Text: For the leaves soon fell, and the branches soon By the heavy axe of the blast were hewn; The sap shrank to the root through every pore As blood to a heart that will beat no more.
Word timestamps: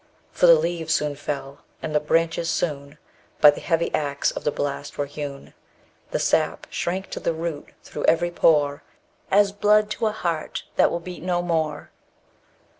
For 0.31 0.47
the 0.47 0.55
leaves 0.55 0.95
soon 0.95 1.13
fell, 1.15 1.59
and 1.79 1.93
the 1.93 1.99
branches 1.99 2.49
soon 2.49 2.97
By 3.39 3.51
the 3.51 3.61
heavy 3.61 3.93
axe 3.93 4.31
of 4.31 4.43
the 4.43 4.51
blast 4.51 4.97
were 4.97 5.05
hewn; 5.05 5.53
The 6.09 6.17
sap 6.17 6.65
shrank 6.71 7.11
to 7.11 7.19
the 7.19 7.33
root 7.33 7.69
through 7.83 8.05
every 8.05 8.31
pore 8.31 8.81
As 9.29 9.51
blood 9.51 9.91
to 9.91 10.07
a 10.07 10.11
heart 10.11 10.63
that 10.75 10.89
will 10.89 11.01
beat 11.01 11.21
no 11.21 11.43
more. 11.43 11.91